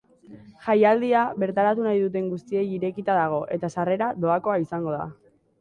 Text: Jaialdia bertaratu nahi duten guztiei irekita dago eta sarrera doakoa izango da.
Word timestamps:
Jaialdia 0.67 1.25
bertaratu 1.43 1.85
nahi 1.87 2.01
duten 2.05 2.31
guztiei 2.31 2.65
irekita 2.79 3.19
dago 3.21 3.41
eta 3.59 3.73
sarrera 3.77 4.09
doakoa 4.25 4.61
izango 4.65 4.99
da. 5.01 5.07